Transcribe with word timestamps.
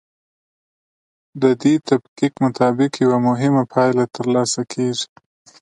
د 1.41 1.43
دې 1.61 1.73
تفکیک 1.89 2.33
مطابق 2.45 2.91
یوه 3.03 3.17
مهمه 3.27 3.63
پایله 3.73 4.05
ترلاسه 4.15 4.61
کیږي. 4.73 5.05